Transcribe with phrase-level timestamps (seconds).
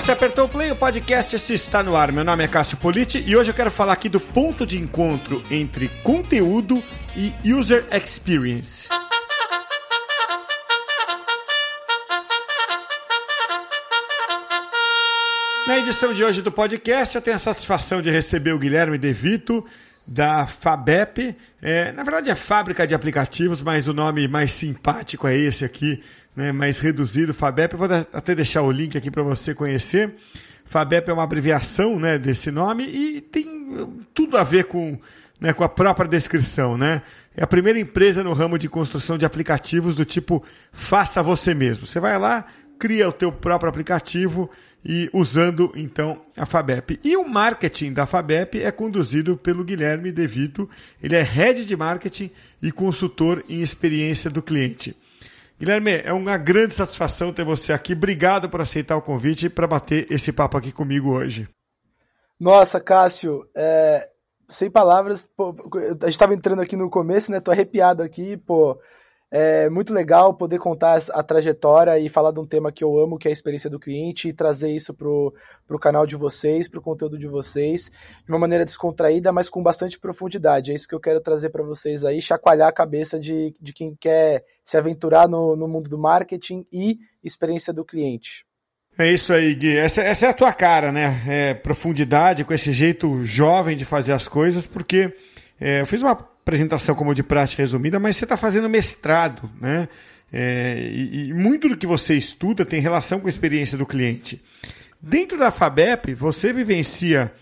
[0.00, 2.10] você apertou o play, o podcast se está no ar.
[2.10, 5.40] Meu nome é Cássio Politi e hoje eu quero falar aqui do ponto de encontro
[5.48, 6.82] entre conteúdo
[7.16, 8.88] e user experience.
[15.68, 19.12] Na edição de hoje do podcast, eu tenho a satisfação de receber o Guilherme De
[19.12, 19.64] Vito,
[20.04, 21.36] da Fabep.
[21.62, 26.02] É, na verdade é Fábrica de Aplicativos, mas o nome mais simpático é esse aqui,
[26.34, 27.74] né, mais reduzido, Fabep.
[27.74, 30.14] Eu vou até deixar o link aqui para você conhecer.
[30.64, 34.98] Fabep é uma abreviação né, desse nome e tem tudo a ver com,
[35.40, 36.76] né, com a própria descrição.
[36.76, 37.02] Né?
[37.36, 41.86] É a primeira empresa no ramo de construção de aplicativos do tipo faça você mesmo.
[41.86, 42.46] Você vai lá,
[42.78, 44.50] cria o teu próprio aplicativo
[44.84, 46.98] e usando então a Fabep.
[47.04, 50.68] E o marketing da Fabep é conduzido pelo Guilherme De Vito.
[51.02, 52.30] Ele é head de marketing
[52.62, 54.96] e consultor em experiência do cliente.
[55.58, 57.92] Guilherme, é uma grande satisfação ter você aqui.
[57.92, 61.48] Obrigado por aceitar o convite para bater esse papo aqui comigo hoje.
[62.38, 64.10] Nossa, Cássio, é...
[64.48, 67.40] sem palavras, pô, a gente estava entrando aqui no começo, né?
[67.40, 68.78] Tô arrepiado aqui, pô.
[69.36, 73.18] É muito legal poder contar a trajetória e falar de um tema que eu amo,
[73.18, 75.34] que é a experiência do cliente, e trazer isso pro,
[75.66, 77.90] pro canal de vocês, pro conteúdo de vocês,
[78.24, 80.70] de uma maneira descontraída, mas com bastante profundidade.
[80.70, 83.96] É isso que eu quero trazer para vocês aí, chacoalhar a cabeça de, de quem
[83.98, 88.46] quer se aventurar no, no mundo do marketing e experiência do cliente.
[88.96, 89.76] É isso aí, Gui.
[89.76, 91.24] Essa, essa é a tua cara, né?
[91.26, 95.12] É profundidade, com esse jeito jovem de fazer as coisas, porque
[95.60, 99.88] é, eu fiz uma apresentação como de prática resumida, mas você está fazendo mestrado, né?
[100.30, 104.42] É, e, e, muito do que você estuda tem relação com a experiência do cliente.
[105.00, 107.32] Dentro da FABEP, você vivencia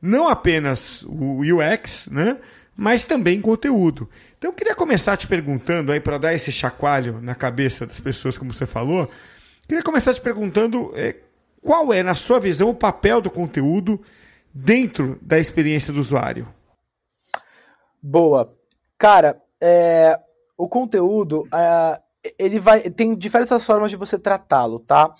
[0.00, 2.36] não apenas o UX, né?
[2.76, 4.08] mas também conteúdo.
[4.36, 8.36] Então eu queria começar te perguntando aí para dar esse chacoalho na cabeça das pessoas,
[8.36, 9.10] como você falou.
[9.66, 11.16] Queria começar te perguntando é,
[11.62, 14.00] qual é, na sua visão, o papel do conteúdo
[14.52, 16.48] dentro da experiência do usuário.
[18.02, 18.52] Boa.
[18.98, 20.18] Cara, é,
[20.58, 22.00] o conteúdo, é,
[22.38, 25.12] ele vai tem diversas formas de você tratá-lo, tá?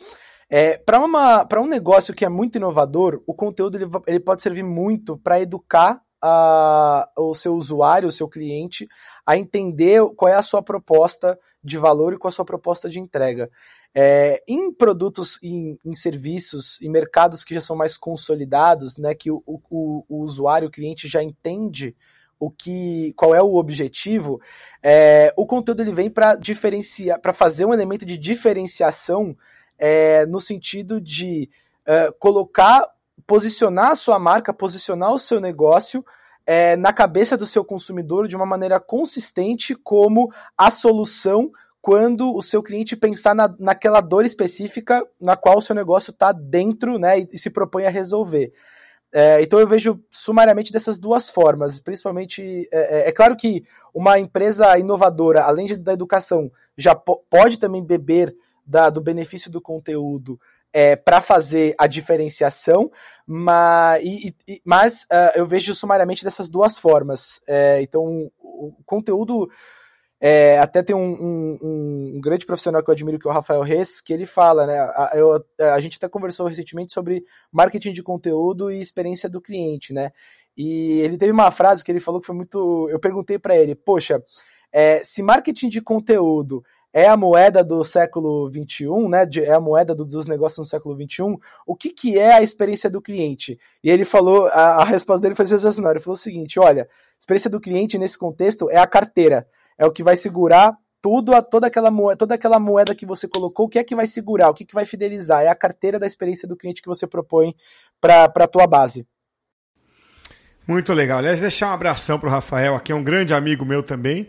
[0.50, 5.16] É, para um negócio que é muito inovador, o conteúdo ele, ele pode servir muito
[5.16, 8.86] para educar a, o seu usuário, o seu cliente,
[9.24, 12.90] a entender qual é a sua proposta de valor e qual é a sua proposta
[12.90, 13.50] de entrega.
[13.94, 19.30] É, em produtos, em, em, serviços, em mercados que já são mais consolidados, né, que
[19.30, 21.94] o, o, o usuário, o cliente já entende
[22.42, 24.40] o que, qual é o objetivo,
[24.82, 29.36] é, o conteúdo ele vem para diferenciar, para fazer um elemento de diferenciação
[29.78, 31.48] é, no sentido de
[31.86, 32.84] é, colocar,
[33.28, 36.04] posicionar a sua marca, posicionar o seu negócio
[36.44, 41.48] é, na cabeça do seu consumidor de uma maneira consistente como a solução
[41.80, 46.32] quando o seu cliente pensar na, naquela dor específica na qual o seu negócio está
[46.32, 48.52] dentro né, e, e se propõe a resolver.
[49.12, 53.62] É, então eu vejo sumariamente dessas duas formas, principalmente é, é, é claro que
[53.92, 58.34] uma empresa inovadora, além de, da educação, já po pode também beber
[58.66, 60.40] da, do benefício do conteúdo
[60.72, 62.90] é, para fazer a diferenciação,
[63.26, 67.42] mas, e, e, mas uh, eu vejo sumariamente dessas duas formas.
[67.46, 69.50] É, então o conteúdo
[70.24, 71.58] é, até tem um, um,
[72.14, 74.78] um, grande profissional que eu admiro, que é o Rafael Reis, que ele fala, né?
[74.78, 79.92] A, eu, a gente até conversou recentemente sobre marketing de conteúdo e experiência do cliente,
[79.92, 80.12] né?
[80.56, 82.88] E ele teve uma frase que ele falou que foi muito.
[82.88, 84.22] Eu perguntei para ele, poxa,
[84.72, 86.62] é, se marketing de conteúdo
[86.92, 89.26] é a moeda do século XXI, né?
[89.38, 91.36] É a moeda do, dos negócios no século XXI.
[91.66, 93.58] O que, que é a experiência do cliente?
[93.82, 95.90] E ele falou, a, a resposta dele foi sensacional.
[95.90, 99.48] Ele falou o seguinte: olha, experiência do cliente nesse contexto é a carteira
[99.82, 103.26] é o que vai segurar tudo, a, toda, aquela moeda, toda aquela moeda que você
[103.26, 105.42] colocou, o que é que vai segurar, o que, é que vai fidelizar?
[105.42, 107.52] É a carteira da experiência do cliente que você propõe
[108.00, 109.04] para a tua base.
[110.66, 111.18] Muito legal.
[111.18, 114.28] Aliás, deixar um abração para o Rafael, aqui é um grande amigo meu também.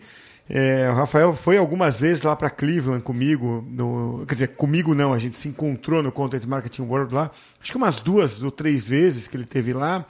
[0.49, 5.13] É, o Rafael foi algumas vezes lá para Cleveland comigo, no, quer dizer, comigo não,
[5.13, 8.85] a gente se encontrou no Content Marketing World lá, acho que umas duas ou três
[8.87, 10.05] vezes que ele teve lá,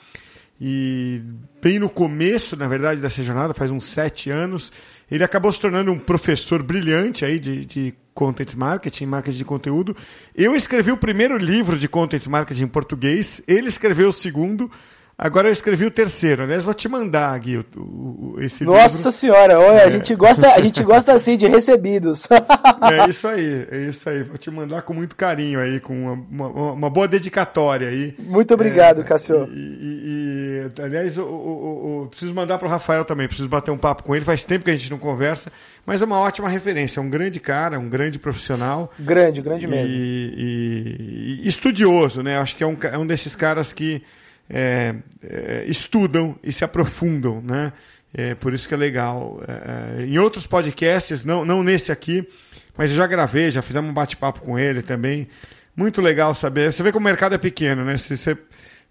[0.59, 1.21] e
[1.61, 4.71] bem no começo, na verdade, dessa jornada, faz uns sete anos,
[5.09, 9.95] ele acabou se tornando um professor brilhante aí de, de content marketing, marketing de conteúdo.
[10.35, 14.69] Eu escrevi o primeiro livro de content marketing em português, ele escreveu o segundo.
[15.15, 16.43] Agora eu escrevi o terceiro.
[16.43, 19.11] Aliás, vou te mandar, Gui, o, o, esse Nossa livro.
[19.11, 19.83] senhora, olha, é.
[19.85, 22.27] a gente gosta, a gente gosta assim de recebidos.
[22.81, 24.23] é isso aí, é isso aí.
[24.23, 28.15] Vou te mandar com muito carinho aí, com uma, uma, uma boa dedicatória aí.
[28.17, 29.47] Muito obrigado, é, Cassio.
[29.53, 33.77] E, e, e, aliás, o, o, preciso mandar para o Rafael também, preciso bater um
[33.77, 34.25] papo com ele.
[34.25, 35.51] Faz tempo que a gente não conversa,
[35.85, 36.99] mas é uma ótima referência.
[36.99, 38.89] É um grande cara, um grande profissional.
[38.99, 39.95] Grande, grande mesmo.
[39.95, 42.39] E, estudioso, né?
[42.39, 44.01] Acho que é um, é um desses caras que
[44.49, 47.73] é, é, estudam e se aprofundam, né?
[48.13, 49.41] É, por isso que é legal.
[49.47, 52.27] É, é, em outros podcasts, não, não nesse aqui,
[52.77, 55.27] mas eu já gravei, já fizemos um bate-papo com ele também.
[55.75, 56.71] Muito legal saber.
[56.71, 57.97] Você vê que o mercado é pequeno, né?
[57.97, 58.37] Se você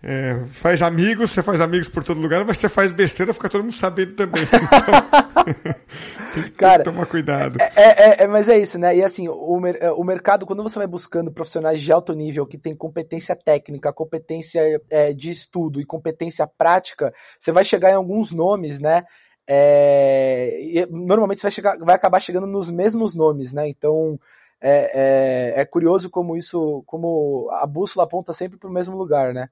[0.03, 3.63] é, faz amigos, você faz amigos por todo lugar, mas você faz besteira, fica todo
[3.63, 4.43] mundo sabendo também.
[5.43, 7.59] Então, tem, Cara, tem que tomar cuidado.
[7.61, 8.97] É, é, é, mas é isso, né?
[8.97, 12.57] E assim, o, é, o mercado, quando você vai buscando profissionais de alto nível que
[12.57, 18.31] tem competência técnica, competência é, de estudo e competência prática, você vai chegar em alguns
[18.31, 19.03] nomes, né?
[19.49, 23.69] É, normalmente você vai, chegar, vai acabar chegando nos mesmos nomes, né?
[23.69, 24.19] Então
[24.61, 29.35] é, é, é curioso como isso, como a bússola aponta sempre para o mesmo lugar,
[29.35, 29.49] né?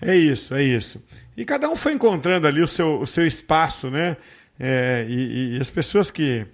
[0.00, 1.02] É isso, é isso.
[1.36, 4.16] E cada um foi encontrando ali o seu, o seu espaço, né?
[4.58, 6.46] É, e, e, as pessoas que,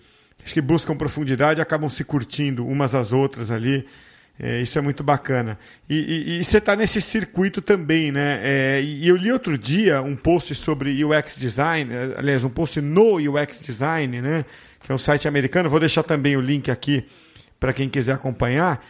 [0.45, 3.85] que buscam profundidade acabam se curtindo umas às outras ali.
[4.39, 5.59] É, isso é muito bacana.
[5.89, 8.41] E, e, e você está nesse circuito também, né?
[8.43, 12.81] É, e eu li outro dia um post sobre UX Design, é, aliás, um post
[12.81, 14.45] no UX Design, né?
[14.83, 15.71] Que é um site americano.
[15.71, 17.05] Vou deixar também o link aqui
[17.59, 18.85] para quem quiser acompanhar.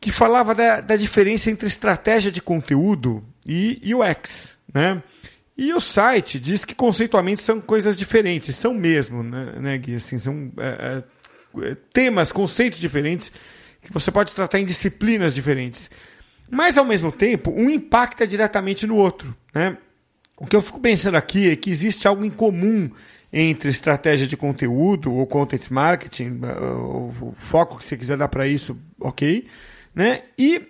[0.00, 5.02] Que falava da, da diferença entre estratégia de conteúdo e UX, né?
[5.56, 9.96] E o site diz que conceitualmente são coisas diferentes, são mesmo, né, né Gui?
[9.96, 11.02] Assim, são é,
[11.62, 13.32] é, temas, conceitos diferentes
[13.82, 15.90] que você pode tratar em disciplinas diferentes.
[16.48, 19.36] Mas, ao mesmo tempo, um impacta diretamente no outro.
[19.52, 19.76] Né?
[20.36, 22.88] O que eu fico pensando aqui é que existe algo em comum
[23.32, 28.78] entre estratégia de conteúdo ou content marketing, o foco que você quiser dar para isso,
[28.98, 29.46] ok,
[29.94, 30.22] né?
[30.38, 30.62] E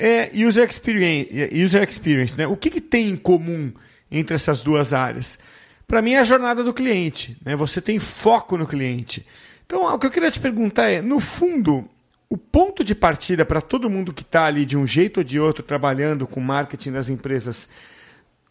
[0.00, 2.46] é user experience, user experience né?
[2.46, 3.72] O que, que tem em comum
[4.10, 5.38] entre essas duas áreas?
[5.86, 7.54] Para mim é a jornada do cliente, né?
[7.56, 9.26] Você tem foco no cliente.
[9.66, 11.88] Então, o que eu queria te perguntar é, no fundo,
[12.28, 15.38] o ponto de partida para todo mundo que está ali de um jeito ou de
[15.38, 17.68] outro trabalhando com marketing das empresas,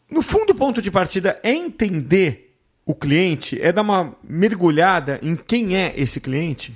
[0.09, 5.35] no fundo, o ponto de partida é entender o cliente, é dar uma mergulhada em
[5.35, 6.75] quem é esse cliente?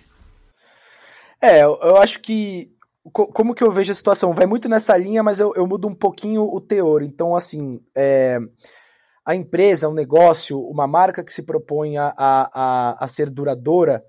[1.41, 2.72] É, eu acho que
[3.11, 4.33] como que eu vejo a situação?
[4.33, 7.03] Vai muito nessa linha, mas eu, eu mudo um pouquinho o teor.
[7.03, 8.37] Então, assim, é,
[9.25, 14.03] a empresa, um negócio, uma marca que se propõe a, a, a ser duradoura,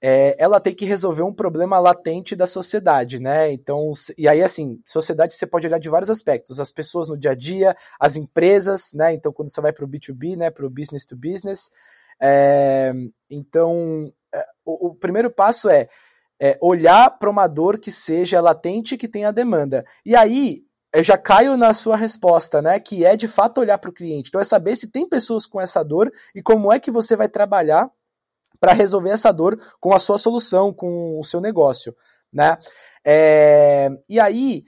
[0.00, 3.50] é, ela tem que resolver um problema latente da sociedade, né?
[3.52, 7.32] Então, e aí, assim, sociedade você pode olhar de vários aspectos: as pessoas no dia
[7.32, 9.12] a dia, as empresas, né?
[9.14, 11.70] Então, quando você vai para o B2B, né, para o business to business.
[12.20, 12.92] É,
[13.30, 15.88] então, é, o, o primeiro passo é
[16.40, 19.84] é, olhar para uma dor que seja latente e que tenha demanda.
[20.04, 22.80] E aí, eu já caio na sua resposta, né?
[22.80, 24.28] Que é de fato olhar para o cliente.
[24.28, 27.28] Então é saber se tem pessoas com essa dor e como é que você vai
[27.28, 27.90] trabalhar
[28.58, 31.94] para resolver essa dor com a sua solução, com o seu negócio,
[32.32, 32.56] né?
[33.04, 34.64] É, e aí,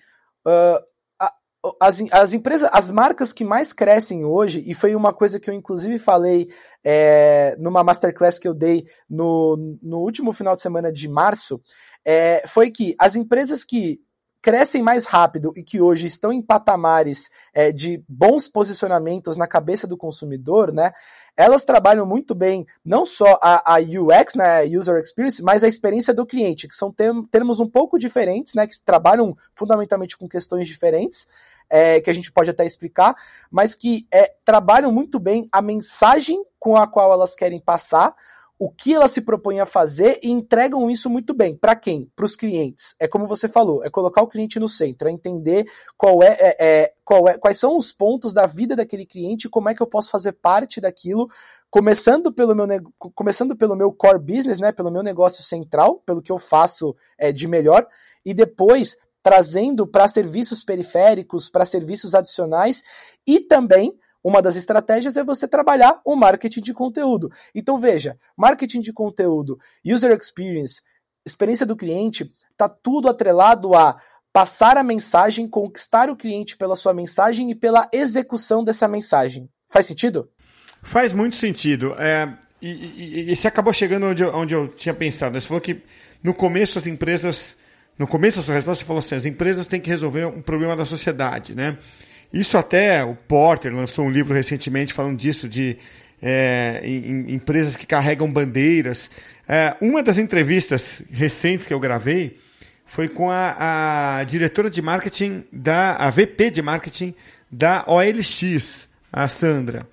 [0.47, 0.85] uh,
[1.81, 5.55] as, as empresas, as marcas que mais crescem hoje, e foi uma coisa que eu
[5.55, 6.49] inclusive falei
[6.85, 11.61] é, numa masterclass que eu dei no, no último final de semana de março,
[12.05, 14.01] é, foi que as empresas que
[14.41, 19.87] crescem mais rápido e que hoje estão em patamares é, de bons posicionamentos na cabeça
[19.87, 20.93] do consumidor, né?
[21.37, 26.13] Elas trabalham muito bem não só a, a UX, né, User Experience, mas a experiência
[26.13, 26.93] do cliente, que são
[27.31, 28.67] termos um pouco diferentes, né?
[28.67, 31.27] Que trabalham fundamentalmente com questões diferentes.
[31.71, 33.15] É, que a gente pode até explicar,
[33.51, 38.17] mas que é, trabalham muito bem a mensagem com a qual elas querem passar,
[38.59, 41.57] o que ela se propõe a fazer e entregam isso muito bem.
[41.57, 42.11] Para quem?
[42.17, 42.97] Para os clientes.
[42.99, 46.57] É como você falou, é colocar o cliente no centro, é entender qual é, é,
[46.59, 49.87] é, qual é, quais são os pontos da vida daquele cliente como é que eu
[49.87, 51.29] posso fazer parte daquilo,
[51.71, 52.67] começando pelo meu,
[53.15, 57.31] começando pelo meu core business, né, pelo meu negócio central, pelo que eu faço é,
[57.31, 57.87] de melhor,
[58.25, 62.83] e depois trazendo para serviços periféricos, para serviços adicionais
[63.27, 67.31] e também uma das estratégias é você trabalhar o marketing de conteúdo.
[67.55, 70.83] Então veja, marketing de conteúdo, user experience,
[71.25, 74.01] experiência do cliente, tá tudo atrelado a
[74.33, 79.49] passar a mensagem, conquistar o cliente pela sua mensagem e pela execução dessa mensagem.
[79.69, 80.29] Faz sentido?
[80.83, 81.95] Faz muito sentido.
[81.99, 85.41] É, e, e, e, você acabou chegando onde eu, onde eu tinha pensado.
[85.41, 85.83] Você falou que
[86.23, 87.57] no começo as empresas.
[87.99, 90.77] No começo da sua resposta, você falou assim: as empresas têm que resolver um problema
[90.77, 91.79] da sociedade, né?
[92.33, 95.77] Isso até o Porter lançou um livro recentemente falando disso, de
[96.23, 99.11] é, em, em empresas que carregam bandeiras.
[99.49, 102.39] É, uma das entrevistas recentes que eu gravei
[102.87, 107.15] foi com a, a, diretora de marketing da a VP de marketing
[107.51, 109.87] da OLX, a Sandra.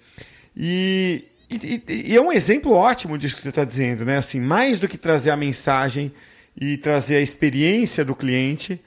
[0.56, 4.18] E, e, e é um exemplo ótimo disso que você está dizendo, né?
[4.18, 6.12] Assim, mais do que trazer a mensagem
[6.60, 8.82] e trazer a experiência do cliente,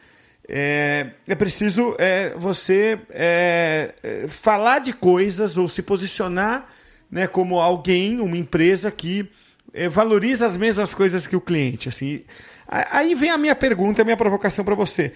[0.49, 6.67] é, é preciso é, você é, é, falar de coisas ou se posicionar
[7.11, 9.31] né, como alguém, uma empresa que
[9.75, 11.91] é, valoriza as mesmas coisas que o cliente.
[11.91, 12.25] Assim.
[12.67, 15.13] Aí vem a minha pergunta, a minha provocação para você.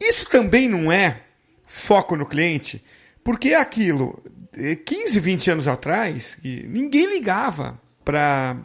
[0.00, 1.22] Isso também não é
[1.66, 2.82] foco no cliente?
[3.24, 4.22] Porque é aquilo,
[4.84, 8.56] 15, 20 anos atrás, ninguém ligava para.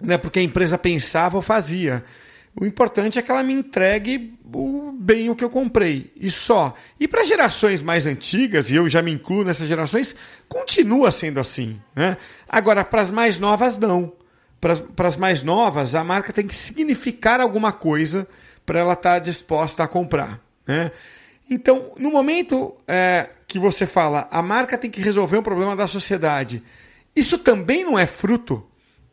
[0.00, 2.02] Né, porque a empresa pensava ou fazia.
[2.58, 6.74] O importante é que ela me entregue o bem o que eu comprei e só.
[6.98, 10.14] E para gerações mais antigas, e eu já me incluo nessas gerações,
[10.48, 11.80] continua sendo assim.
[11.94, 12.16] Né?
[12.48, 14.12] Agora, para as mais novas, não.
[14.60, 18.28] Para as mais novas, a marca tem que significar alguma coisa
[18.66, 20.38] para ela estar tá disposta a comprar.
[20.66, 20.90] Né?
[21.48, 25.86] Então, no momento é, que você fala, a marca tem que resolver um problema da
[25.86, 26.62] sociedade,
[27.16, 28.64] isso também não é fruto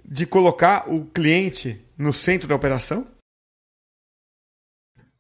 [0.03, 3.07] de colocar o cliente no centro da operação?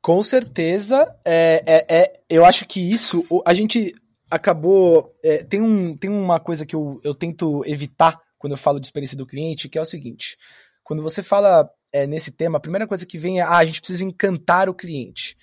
[0.07, 3.93] Com certeza, é, é, é, eu acho que isso, a gente
[4.31, 5.13] acabou.
[5.21, 8.87] É, tem, um, tem uma coisa que eu, eu tento evitar quando eu falo de
[8.87, 10.37] experiência do cliente, que é o seguinte:
[10.81, 13.81] quando você fala é, nesse tema, a primeira coisa que vem é: ah, a gente
[13.81, 15.35] precisa encantar o cliente.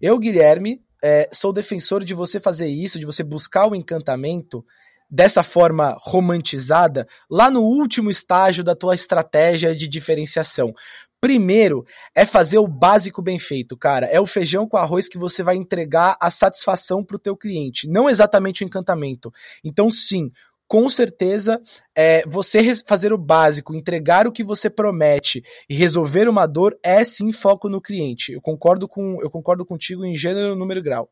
[0.00, 4.64] Eu, Guilherme, é, sou defensor de você fazer isso, de você buscar o encantamento
[5.08, 10.74] dessa forma romantizada lá no último estágio da tua estratégia de diferenciação.
[11.20, 11.84] Primeiro
[12.14, 14.06] é fazer o básico bem feito, cara.
[14.06, 17.88] É o feijão com arroz que você vai entregar a satisfação para o teu cliente,
[17.88, 19.32] não exatamente o encantamento.
[19.64, 20.30] Então, sim,
[20.68, 21.60] com certeza,
[21.96, 27.02] é, você fazer o básico, entregar o que você promete e resolver uma dor é
[27.02, 28.32] sim foco no cliente.
[28.32, 31.10] Eu concordo com, eu concordo contigo em gênero, número e grau.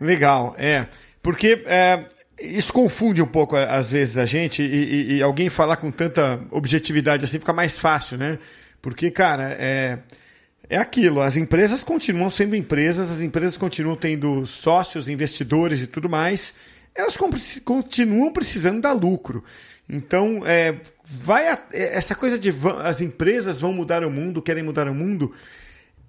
[0.00, 0.88] Legal, é.
[1.22, 2.06] Porque é,
[2.40, 6.40] isso confunde um pouco, às vezes, a gente, e, e, e, alguém falar com tanta
[6.50, 8.38] objetividade assim fica mais fácil, né?
[8.80, 9.98] Porque, cara, é,
[10.68, 16.08] é aquilo, as empresas continuam sendo empresas, as empresas continuam tendo sócios, investidores e tudo
[16.08, 16.54] mais,
[16.94, 17.16] elas
[17.64, 19.42] continuam precisando dar lucro.
[19.88, 22.52] Então, é, vai a, é, essa coisa de
[22.84, 25.32] as empresas vão mudar o mundo, querem mudar o mundo.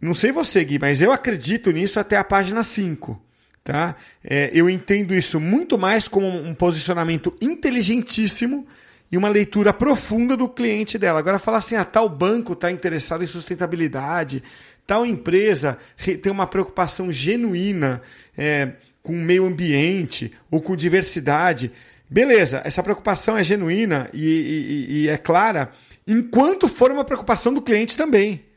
[0.02, 3.29] Não sei você, Gui, mas eu acredito nisso até a página 5.
[3.64, 3.96] Tá?
[4.24, 8.66] É, eu entendo isso muito mais como um posicionamento inteligentíssimo
[9.12, 11.20] e uma leitura profunda do cliente dela.
[11.20, 14.44] Agora, falar assim, ah, tal banco está interessado em sustentabilidade,
[14.86, 15.78] tal empresa
[16.22, 18.02] tem uma preocupação genuína
[18.38, 18.74] é,
[19.04, 21.72] com o meio ambiente ou com diversidade.
[22.10, 25.72] Beleza, essa preocupação é genuína e, e, e é clara,
[26.08, 28.49] enquanto for uma preocupação do cliente também.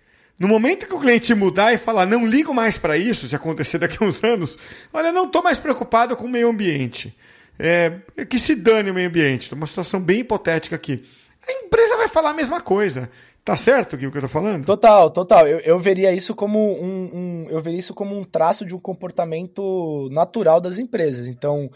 [0.43, 3.79] No momento que o cliente mudar e falar, não ligo mais para isso, se acontecer
[3.79, 4.59] daqui a uns anos,
[4.93, 7.17] olha, não estou mais preocupado com o meio ambiente.
[7.57, 9.43] É, que se dane o meio ambiente.
[9.43, 11.05] Estou uma situação bem hipotética aqui.
[11.47, 13.09] A empresa vai falar a mesma coisa.
[13.45, 14.67] Tá certo o que eu tô falando?
[14.67, 15.47] Total, total.
[15.47, 18.81] Eu, eu veria isso como um, um, eu veria isso como um traço de um
[18.81, 21.29] comportamento natural das empresas.
[21.29, 21.71] Então,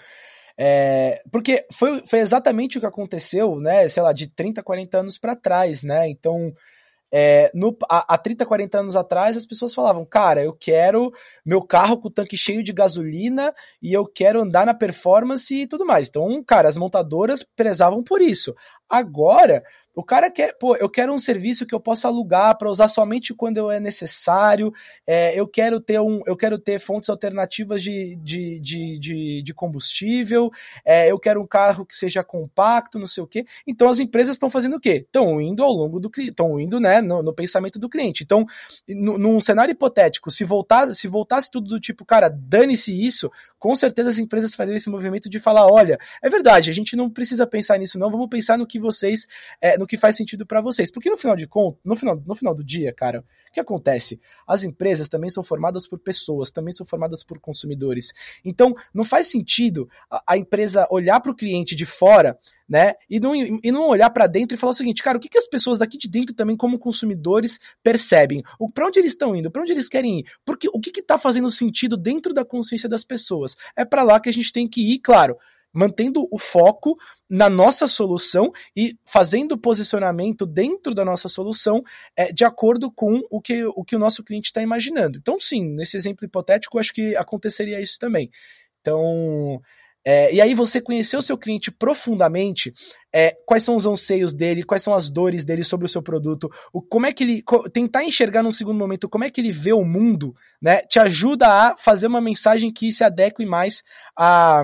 [0.58, 3.88] é, porque foi, foi exatamente o que aconteceu, né?
[3.88, 6.08] Sei lá, de 30, 40 anos para trás, né?
[6.08, 6.52] Então,
[7.12, 11.12] é, no, há, há 30, 40 anos atrás, as pessoas falavam: Cara, eu quero
[11.46, 15.66] meu carro com o tanque cheio de gasolina e eu quero andar na performance e
[15.66, 16.08] tudo mais.
[16.08, 18.52] Então, cara, as montadoras prezavam por isso.
[18.88, 19.62] Agora,
[19.96, 23.32] o cara quer, pô, eu quero um serviço que eu possa alugar para usar somente
[23.32, 24.70] quando é necessário.
[25.06, 29.54] É, eu quero ter um, eu quero ter fontes alternativas de, de, de, de, de
[29.54, 30.50] combustível.
[30.84, 33.46] É, eu quero um carro que seja compacto, não sei o quê.
[33.66, 35.02] Então as empresas estão fazendo o quê?
[35.06, 38.22] Estão indo ao longo do estão indo, né, no, no, pensamento do cliente.
[38.22, 38.44] Então,
[38.86, 44.08] num cenário hipotético, se voltasse, se voltasse tudo do tipo, cara, dane-se isso, com certeza
[44.08, 47.78] as empresas fariam esse movimento de falar, olha, é verdade, a gente não precisa pensar
[47.78, 49.26] nisso não, vamos pensar no que vocês,
[49.60, 50.90] é, no que faz sentido para vocês.
[50.90, 54.20] Porque no final de conta, no final, no final do dia, cara, o que acontece?
[54.46, 58.12] As empresas também são formadas por pessoas, também são formadas por consumidores.
[58.44, 62.94] Então, não faz sentido a, a empresa olhar para o cliente de fora né?
[63.08, 65.38] E não, e não olhar para dentro e falar o seguinte, cara, o que, que
[65.38, 68.42] as pessoas daqui de dentro também, como consumidores, percebem?
[68.74, 69.50] Para onde eles estão indo?
[69.50, 70.24] Para onde eles querem ir?
[70.44, 73.56] Porque o que está fazendo sentido dentro da consciência das pessoas?
[73.76, 75.36] É para lá que a gente tem que ir, claro
[75.76, 76.96] mantendo o foco
[77.28, 81.82] na nossa solução e fazendo posicionamento dentro da nossa solução
[82.16, 85.18] é, de acordo com o que o, que o nosso cliente está imaginando.
[85.18, 88.30] Então, sim, nesse exemplo hipotético, acho que aconteceria isso também.
[88.80, 89.60] Então,
[90.06, 92.72] é, e aí você conhecer o seu cliente profundamente,
[93.12, 96.48] é, quais são os anseios dele, quais são as dores dele sobre o seu produto,
[96.72, 97.44] o, como é que ele.
[97.72, 100.32] tentar enxergar num segundo momento como é que ele vê o mundo,
[100.62, 100.82] né?
[100.82, 103.82] Te ajuda a fazer uma mensagem que se adeque mais
[104.16, 104.62] a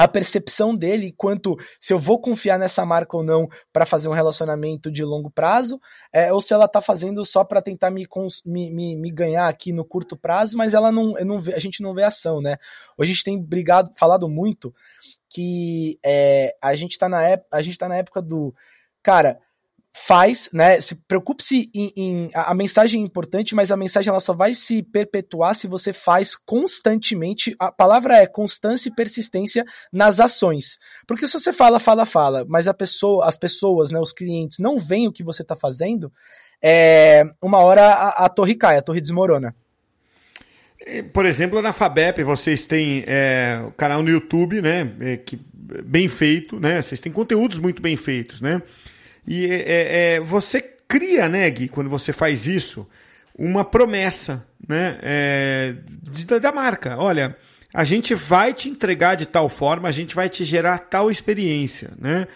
[0.00, 4.14] a percepção dele quanto se eu vou confiar nessa marca ou não para fazer um
[4.14, 5.78] relacionamento de longo prazo,
[6.10, 8.08] é, ou se ela tá fazendo só para tentar me,
[8.46, 11.82] me, me, me, ganhar aqui no curto prazo, mas ela não, não vê, a gente
[11.82, 12.56] não vê ação, né?
[12.96, 14.72] Hoje a gente tem brigado, falado muito
[15.28, 18.54] que é, a gente tá na época, a gente tá na época do
[19.02, 19.38] cara,
[19.92, 20.80] faz, né?
[20.80, 24.82] Se preocupe-se em, em, a, mensagem é importante, mas a mensagem ela só vai se
[24.82, 27.54] perpetuar se você faz constantemente.
[27.58, 30.78] A palavra é constância e persistência nas ações.
[31.06, 34.78] Porque se você fala, fala, fala, mas a pessoa, as pessoas, né, os clientes não
[34.78, 36.12] veem o que você está fazendo,
[36.62, 39.54] é, uma hora a, a torre cai, a torre desmorona.
[41.12, 44.90] Por exemplo, na Fabep vocês têm é, o canal no YouTube, né?
[45.00, 45.38] É, que,
[45.84, 46.80] bem feito, né?
[46.80, 48.62] Vocês têm conteúdos muito bem feitos, né?
[49.30, 52.84] E é, é, é, você cria, né, Gui, quando você faz isso,
[53.32, 56.96] uma promessa né, é, de, da marca.
[56.98, 57.36] Olha,
[57.72, 61.92] a gente vai te entregar de tal forma, a gente vai te gerar tal experiência.
[61.96, 62.26] Né?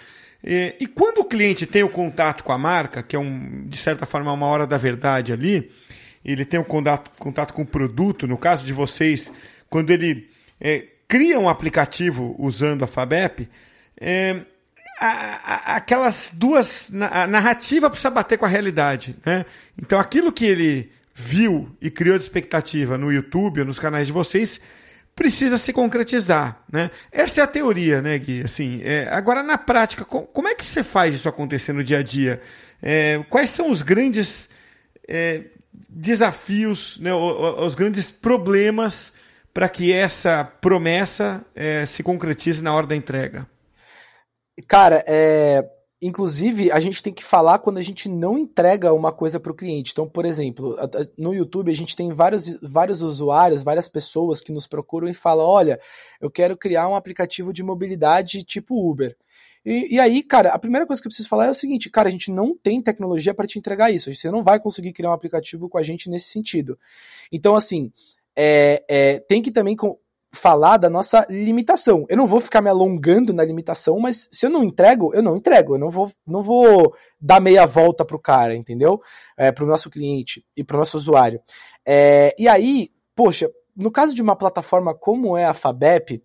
[0.44, 3.76] E, e quando o cliente tem o contato com a marca, que é um, de
[3.76, 5.72] certa forma uma hora da verdade ali,
[6.24, 9.32] ele tem o contato, contato com o produto, no caso de vocês,
[9.68, 13.48] quando ele é, cria um aplicativo usando a Fabep,
[14.00, 14.42] é,
[15.06, 16.90] a, aquelas duas.
[17.10, 19.16] A narrativa precisa bater com a realidade.
[19.24, 19.44] Né?
[19.80, 24.12] Então, aquilo que ele viu e criou de expectativa no YouTube ou nos canais de
[24.12, 24.60] vocês
[25.14, 26.90] precisa se concretizar, né?
[27.12, 28.42] Essa é a teoria, né, Gui?
[28.42, 31.98] Assim, é, agora na prática, com, como é que você faz isso acontecer no dia
[31.98, 32.40] a dia?
[32.82, 34.48] É, quais são os grandes
[35.06, 35.42] é,
[35.88, 39.12] desafios, né, os, os, grandes problemas
[39.52, 43.46] para que essa promessa é, se concretize na hora da entrega?
[44.68, 45.68] Cara, é,
[46.00, 49.54] inclusive a gente tem que falar quando a gente não entrega uma coisa para o
[49.54, 49.92] cliente.
[49.92, 50.76] Então, por exemplo,
[51.16, 55.46] no YouTube a gente tem vários, vários usuários, várias pessoas que nos procuram e falam:
[55.46, 55.80] olha,
[56.20, 59.16] eu quero criar um aplicativo de mobilidade tipo Uber.
[59.64, 62.08] E, e, aí, cara, a primeira coisa que eu preciso falar é o seguinte, cara,
[62.08, 64.14] a gente não tem tecnologia para te entregar isso.
[64.14, 66.78] Você não vai conseguir criar um aplicativo com a gente nesse sentido.
[67.32, 67.90] Então, assim,
[68.36, 69.74] é, é, tem que também
[70.34, 72.04] falar da nossa limitação.
[72.08, 75.36] Eu não vou ficar me alongando na limitação, mas se eu não entrego, eu não
[75.36, 75.74] entrego.
[75.74, 79.00] Eu não vou, não vou dar meia volta pro cara, entendeu?
[79.36, 81.40] É, pro nosso cliente e pro nosso usuário.
[81.86, 86.22] É, e aí, poxa, no caso de uma plataforma como é a Fabep,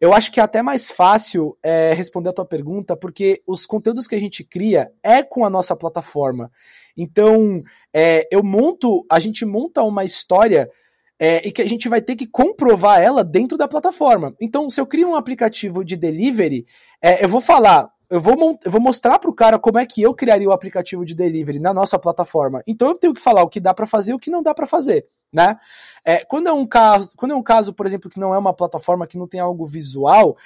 [0.00, 4.06] eu acho que é até mais fácil é, responder a tua pergunta, porque os conteúdos
[4.06, 6.52] que a gente cria é com a nossa plataforma.
[6.96, 10.70] Então, é, eu monto, a gente monta uma história
[11.18, 14.34] é, e que a gente vai ter que comprovar ela dentro da plataforma.
[14.40, 16.66] Então, se eu crio um aplicativo de delivery,
[17.02, 20.00] é, eu vou falar, eu vou, eu vou mostrar para o cara como é que
[20.00, 22.62] eu criaria o aplicativo de delivery na nossa plataforma.
[22.66, 24.54] Então, eu tenho que falar o que dá para fazer e o que não dá
[24.54, 25.56] para fazer, né?
[26.04, 28.54] É, quando é um caso, quando é um caso, por exemplo, que não é uma
[28.54, 30.36] plataforma que não tem algo visual,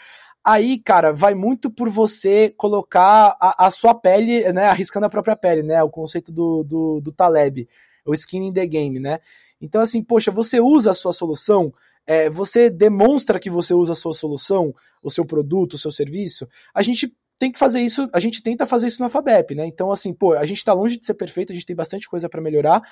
[0.44, 5.36] aí, cara, vai muito por você colocar a, a, sua pele, né, arriscando a própria
[5.36, 7.68] pele, né, o conceito do, do, do Taleb,
[8.04, 9.20] o skin in the game, né,
[9.62, 11.72] então, assim, poxa, você usa a sua solução,
[12.04, 16.48] é, você demonstra que você usa a sua solução, o seu produto, o seu serviço.
[16.74, 19.64] A gente tem que fazer isso, a gente tenta fazer isso na Fabep, né?
[19.66, 22.28] Então, assim, pô, a gente está longe de ser perfeito, a gente tem bastante coisa
[22.28, 22.82] para melhorar,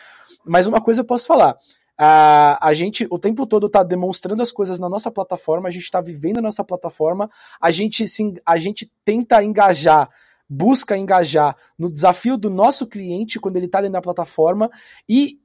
[0.45, 1.57] mas uma coisa eu posso falar.
[1.99, 5.83] A, a gente o tempo todo está demonstrando as coisas na nossa plataforma, a gente
[5.83, 7.29] está vivendo a nossa plataforma,
[7.61, 10.09] a gente, sim, a gente tenta engajar
[10.53, 14.69] busca engajar no desafio do nosso cliente quando ele está dentro da plataforma
[15.09, 15.39] e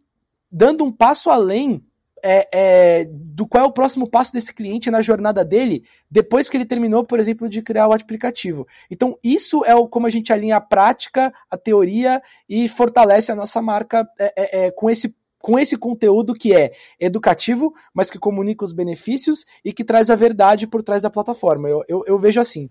[0.55, 1.83] dando um passo além
[2.23, 6.55] é, é, do qual é o próximo passo desse cliente na jornada dele depois que
[6.55, 8.65] ele terminou, por exemplo, de criar o aplicativo.
[8.89, 13.35] Então, isso é o, como a gente alinha a prática, a teoria e fortalece a
[13.35, 18.17] nossa marca é, é, é com esse com esse conteúdo que é educativo, mas que
[18.17, 21.69] comunica os benefícios e que traz a verdade por trás da plataforma.
[21.69, 22.67] Eu, eu, eu vejo assim.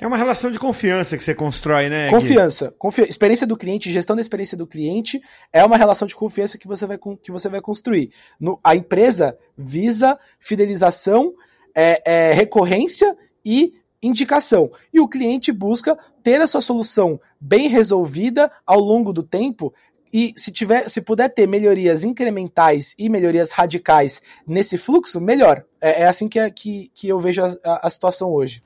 [0.00, 2.08] É uma relação de confiança que você constrói, né?
[2.08, 2.74] Confiança.
[2.78, 5.20] Confi experiência do cliente, gestão da experiência do cliente
[5.52, 8.10] é uma relação de confiança que você vai, que você vai construir.
[8.40, 11.34] No, a empresa visa fidelização,
[11.74, 14.70] é, é, recorrência e indicação.
[14.90, 19.74] E o cliente busca ter a sua solução bem resolvida ao longo do tempo.
[20.10, 25.62] E se tiver, se puder ter melhorias incrementais e melhorias radicais nesse fluxo, melhor.
[25.78, 28.62] É, é assim que, é, que, que eu vejo a, a, a situação hoje.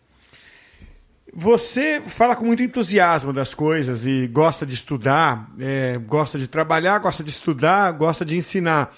[1.37, 6.97] Você fala com muito entusiasmo das coisas e gosta de estudar, é, gosta de trabalhar,
[6.99, 8.95] gosta de estudar, gosta de ensinar.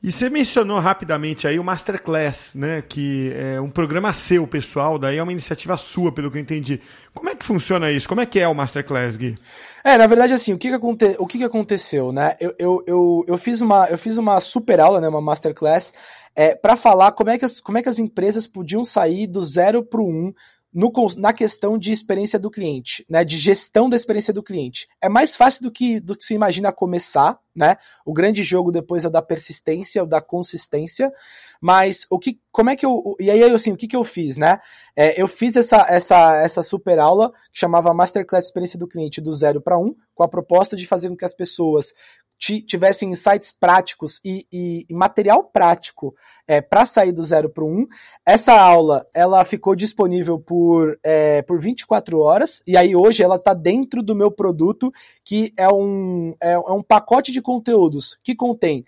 [0.00, 2.80] E você mencionou rapidamente aí o Masterclass, né?
[2.80, 6.80] Que é um programa seu, pessoal, daí é uma iniciativa sua, pelo que eu entendi.
[7.12, 8.08] Como é que funciona isso?
[8.08, 9.36] Como é que é o Masterclass, Gui?
[9.82, 11.16] É, na verdade, assim, o que, que, aconte...
[11.18, 12.36] o que, que aconteceu, né?
[12.38, 15.08] Eu, eu, eu, eu, fiz uma, eu fiz uma super aula, né?
[15.08, 15.92] Uma Masterclass,
[16.36, 19.42] é, para falar como é, que as, como é que as empresas podiam sair do
[19.42, 20.32] zero para o um
[20.74, 24.88] no, na questão de experiência do cliente, né, de gestão da experiência do cliente.
[25.00, 27.76] É mais fácil do que, do que se imagina começar, né?
[28.04, 31.12] O grande jogo depois é o da persistência, o da consistência.
[31.60, 34.36] Mas o que, como é que eu, e aí assim, o que que eu fiz,
[34.36, 34.58] né?
[34.96, 39.32] É, eu fiz essa, essa, essa super aula que chamava Masterclass Experiência do Cliente do
[39.32, 41.94] zero para um, com a proposta de fazer com que as pessoas
[42.38, 46.14] tivessem insights práticos e, e, material prático
[46.46, 47.86] é, para sair do zero para um.
[48.26, 53.54] Essa aula ela ficou disponível por, é, por 24 horas e aí hoje ela está
[53.54, 54.92] dentro do meu produto
[55.24, 58.84] que é um, é, é um pacote de conteúdos que contém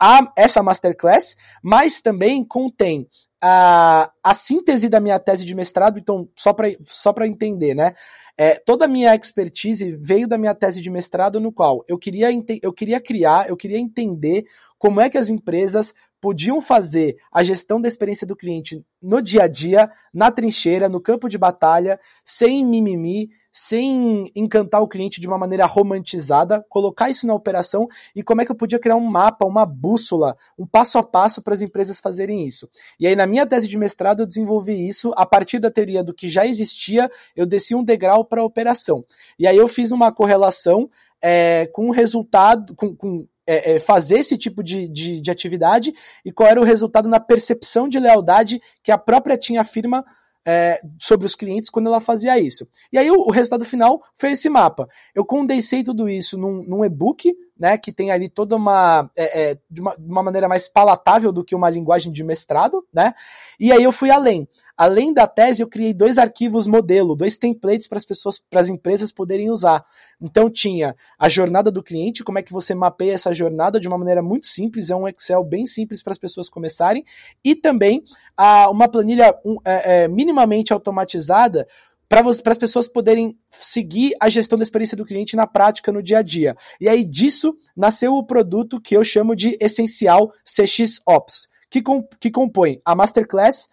[0.00, 3.06] a, essa masterclass, mas também contém
[3.42, 7.94] a, a síntese da minha tese de mestrado, então, só para só entender, né?
[8.36, 12.28] É, toda a minha expertise veio da minha tese de mestrado, no qual eu queria,
[12.62, 14.44] eu queria criar, eu queria entender
[14.78, 19.44] como é que as empresas podiam fazer a gestão da experiência do cliente no dia
[19.44, 25.26] a dia, na trincheira, no campo de batalha, sem mimimi, sem encantar o cliente de
[25.26, 29.06] uma maneira romantizada, colocar isso na operação e como é que eu podia criar um
[29.06, 32.68] mapa, uma bússola, um passo a passo para as empresas fazerem isso.
[32.98, 36.14] E aí, na minha tese de mestrado, eu desenvolvi isso a partir da teoria do
[36.14, 39.04] que já existia, eu desci um degrau para a operação.
[39.38, 40.88] E aí eu fiz uma correlação
[41.20, 45.92] é, com o resultado, com, com é, é, fazer esse tipo de, de, de, atividade
[46.24, 50.04] e qual era o resultado na percepção de lealdade que a própria tinha firma
[50.46, 52.68] é, sobre os clientes quando ela fazia isso.
[52.92, 54.88] E aí o, o, resultado final foi esse mapa.
[55.14, 59.58] Eu condensei tudo isso num, num e-book, né, que tem ali toda uma, é, é,
[59.70, 63.12] de uma, de uma maneira mais palatável do que uma linguagem de mestrado, né?
[63.60, 64.48] E aí eu fui além.
[64.74, 68.68] Além da tese, eu criei dois arquivos modelo, dois templates para as pessoas, para as
[68.68, 69.84] empresas poderem usar.
[70.18, 73.98] Então tinha a jornada do cliente, como é que você mapeia essa jornada de uma
[73.98, 77.04] maneira muito simples, é um Excel bem simples para as pessoas começarem,
[77.44, 78.02] e também
[78.34, 81.68] a, uma planilha um, é, é, minimamente automatizada
[82.10, 86.18] para as pessoas poderem seguir a gestão da experiência do cliente na prática, no dia
[86.18, 86.56] a dia.
[86.80, 92.02] E aí disso nasceu o produto que eu chamo de Essencial CX Ops, que, com,
[92.18, 93.68] que compõe a Masterclass,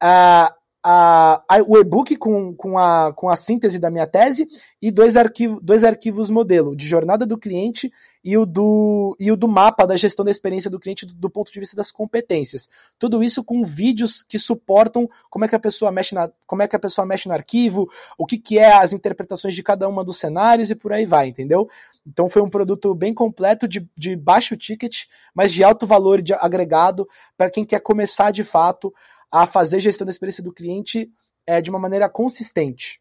[0.00, 4.48] a, a, a, o e-book com, com, a, com a síntese da minha tese
[4.80, 7.92] e dois, arquivo, dois arquivos modelo, de jornada do cliente
[8.24, 11.30] e o do, e o do mapa da gestão da experiência do cliente do, do,
[11.30, 12.68] ponto de vista das competências.
[12.98, 16.68] Tudo isso com vídeos que suportam como é que a pessoa mexe, na, como é
[16.68, 20.04] que a pessoa mexe no arquivo, o que, que é as interpretações de cada uma
[20.04, 21.68] dos cenários e por aí vai, entendeu?
[22.06, 26.34] Então foi um produto bem completo, de, de baixo ticket, mas de alto valor de
[26.34, 28.92] agregado para quem quer começar de fato
[29.32, 31.10] a fazer gestão da experiência do cliente
[31.46, 33.00] é, de uma maneira consistente.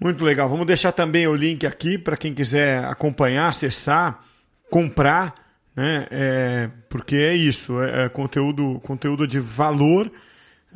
[0.00, 0.48] Muito legal.
[0.48, 4.24] Vamos deixar também o link aqui para quem quiser acompanhar, acessar,
[4.70, 5.34] comprar,
[5.74, 6.06] né?
[6.10, 10.10] É, porque é isso, é, é conteúdo, conteúdo de valor.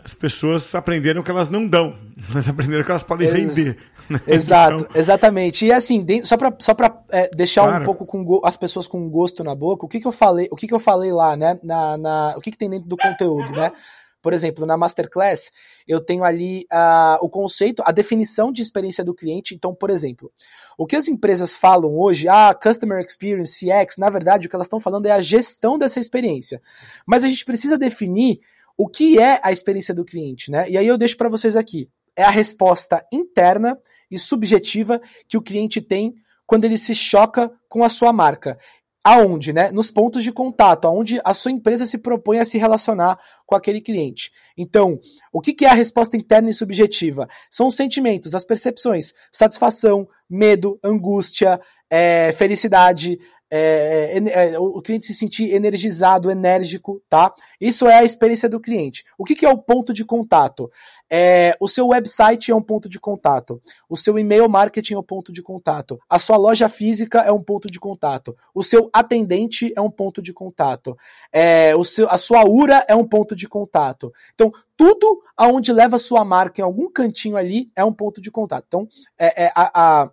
[0.02, 1.98] As pessoas aprenderam que elas não dão,
[2.32, 3.76] mas aprenderam que elas podem vender.
[4.08, 4.20] Né?
[4.26, 4.88] Exato, então...
[4.94, 5.66] exatamente.
[5.66, 7.82] E assim, só para só pra, é, deixar claro.
[7.82, 10.56] um pouco com as pessoas com gosto na boca, o que, que eu falei, o
[10.56, 11.58] que, que eu falei lá, né?
[11.62, 13.72] Na, na, o que, que tem dentro do conteúdo, né?
[14.20, 15.52] Por exemplo, na Masterclass,
[15.86, 19.54] eu tenho ali uh, o conceito, a definição de experiência do cliente.
[19.54, 20.32] Então, por exemplo,
[20.76, 24.66] o que as empresas falam hoje, ah, Customer Experience, CX, na verdade, o que elas
[24.66, 26.60] estão falando é a gestão dessa experiência.
[27.06, 28.40] Mas a gente precisa definir
[28.76, 30.68] o que é a experiência do cliente, né?
[30.68, 31.88] E aí eu deixo para vocês aqui.
[32.14, 33.78] É a resposta interna
[34.10, 36.14] e subjetiva que o cliente tem
[36.46, 38.58] quando ele se choca com a sua marca
[39.04, 39.70] aonde, né?
[39.70, 43.80] Nos pontos de contato, aonde a sua empresa se propõe a se relacionar com aquele
[43.80, 44.30] cliente.
[44.56, 45.00] Então,
[45.32, 47.28] o que, é a resposta interna e subjetiva?
[47.50, 53.18] São os sentimentos, as percepções, satisfação, medo, angústia, é, felicidade,
[53.50, 57.32] é, é, é, o cliente se sentir energizado, enérgico, tá?
[57.60, 59.04] Isso é a experiência do cliente.
[59.16, 60.70] O que, que é o ponto de contato?
[61.10, 63.62] É, o seu website é um ponto de contato.
[63.88, 65.98] O seu e-mail marketing é um ponto de contato.
[66.08, 68.36] A sua loja física é um ponto de contato.
[68.54, 70.96] O seu atendente é um ponto de contato.
[71.32, 74.12] É, o seu, a sua URA é um ponto de contato.
[74.34, 78.30] Então, tudo aonde leva a sua marca em algum cantinho ali é um ponto de
[78.30, 78.64] contato.
[78.68, 78.86] Então,
[79.18, 80.10] é, a, a,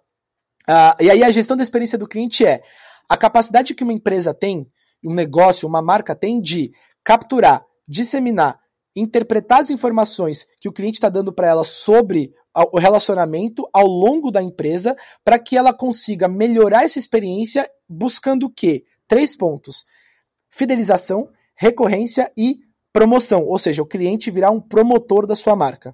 [0.67, 2.63] a, e aí a gestão da experiência do cliente é
[3.09, 4.67] a capacidade que uma empresa tem,
[5.03, 6.71] um negócio, uma marca tem de
[7.03, 8.59] capturar, disseminar,
[8.95, 12.33] interpretar as informações que o cliente está dando para ela sobre
[12.71, 18.49] o relacionamento ao longo da empresa para que ela consiga melhorar essa experiência buscando o
[18.49, 18.85] quê?
[19.07, 19.85] Três pontos.
[20.49, 22.59] Fidelização, recorrência e
[22.93, 25.93] promoção, ou seja, o cliente virá um promotor da sua marca.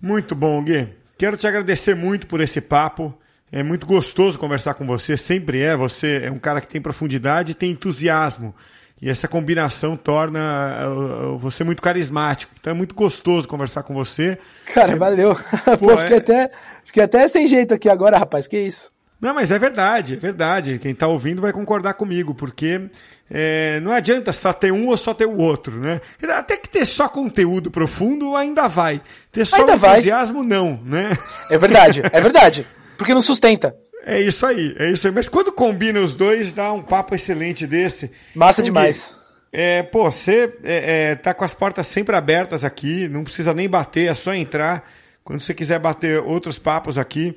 [0.00, 0.88] Muito bom, Gui.
[1.18, 3.12] Quero te agradecer muito por esse papo.
[3.50, 5.76] É muito gostoso conversar com você, sempre é.
[5.76, 8.54] Você é um cara que tem profundidade e tem entusiasmo.
[9.00, 12.52] E essa combinação torna uh, você muito carismático.
[12.60, 14.38] Então é muito gostoso conversar com você.
[14.74, 14.96] Cara, é...
[14.96, 15.34] valeu.
[15.78, 16.18] Pô, Pô fiquei, é...
[16.18, 16.50] até,
[16.84, 18.46] fiquei até sem jeito aqui agora, rapaz.
[18.46, 18.90] Que isso?
[19.20, 20.78] Não, mas é verdade, é verdade.
[20.78, 22.88] Quem está ouvindo vai concordar comigo, porque
[23.28, 26.00] é, não adianta só ter um ou só ter o outro, né?
[26.36, 29.00] Até que ter só conteúdo profundo ainda vai.
[29.32, 30.48] Ter só ainda entusiasmo, vai.
[30.48, 31.18] não, né?
[31.50, 32.66] É verdade, é verdade.
[32.98, 33.74] Porque não sustenta.
[34.04, 35.12] É isso aí, é isso aí.
[35.12, 38.10] Mas quando combina os dois, dá um papo excelente desse.
[38.34, 39.16] Massa demais.
[39.50, 43.68] É, pô, você é, é, tá com as portas sempre abertas aqui, não precisa nem
[43.68, 44.90] bater, é só entrar.
[45.24, 47.36] Quando você quiser bater outros papos aqui,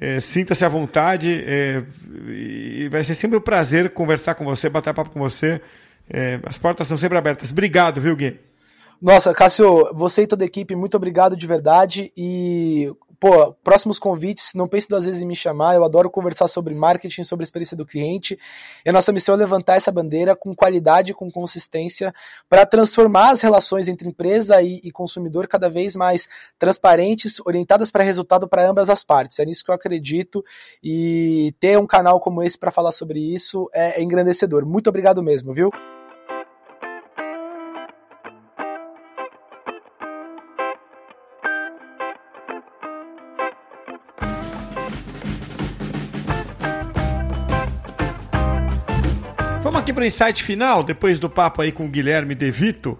[0.00, 1.44] é, sinta-se à vontade.
[1.46, 1.82] É,
[2.28, 5.60] e vai ser sempre um prazer conversar com você, bater papo com você.
[6.10, 7.50] É, as portas são sempre abertas.
[7.50, 8.38] Obrigado, viu, Gui?
[9.00, 12.12] Nossa, Cássio, você e toda a equipe, muito obrigado de verdade.
[12.16, 15.74] E pô, próximos convites, não pense duas vezes em me chamar.
[15.74, 18.38] Eu adoro conversar sobre marketing, sobre a experiência do cliente.
[18.84, 22.14] E a nossa missão é levantar essa bandeira com qualidade, com consistência,
[22.48, 26.28] para transformar as relações entre empresa e, e, consumidor cada vez mais
[26.58, 29.38] transparentes, orientadas para resultado para ambas as partes.
[29.38, 30.44] É nisso que eu acredito.
[30.82, 34.64] E ter um canal como esse para falar sobre isso é, é engrandecedor.
[34.64, 35.70] Muito obrigado mesmo, viu?
[49.98, 52.96] Para o insight final, depois do papo aí com o Guilherme De Vito.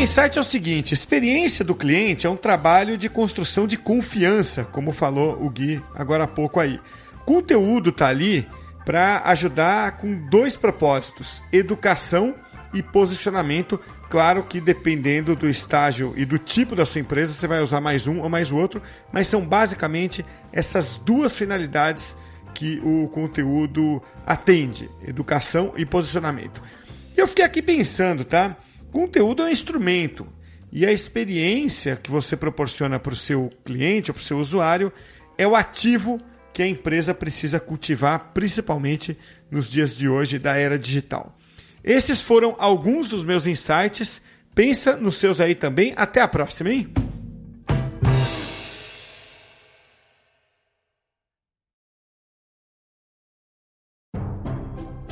[0.04, 4.92] insight é o seguinte: experiência do cliente é um trabalho de construção de confiança, como
[4.92, 6.80] falou o Gui agora há pouco aí.
[7.26, 8.48] Conteúdo tá ali
[8.86, 12.36] para ajudar com dois propósitos: educação
[12.74, 13.80] e posicionamento.
[14.10, 18.06] Claro que dependendo do estágio e do tipo da sua empresa, você vai usar mais
[18.06, 22.18] um ou mais o outro, mas são basicamente essas duas finalidades
[22.54, 26.62] que o conteúdo atende: educação e posicionamento.
[27.16, 28.58] E eu fiquei aqui pensando, tá?
[28.94, 30.28] Conteúdo é um instrumento
[30.72, 34.94] e a experiência que você proporciona para o seu cliente ou para o seu usuário
[35.36, 36.22] é o ativo
[36.54, 39.18] que a empresa precisa cultivar, principalmente
[39.50, 41.36] nos dias de hoje da era digital.
[41.84, 44.22] Esses foram alguns dos meus insights.
[44.54, 45.94] Pensa nos seus aí também.
[45.96, 46.88] Até a próxima, hein?